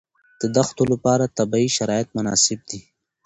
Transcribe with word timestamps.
د 0.41 0.43
دښتو 0.55 0.83
لپاره 0.93 1.33
طبیعي 1.37 1.67
شرایط 1.77 2.07
مناسب 2.17 2.59
دي. 2.69 2.79